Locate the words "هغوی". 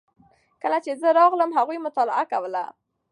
1.57-1.77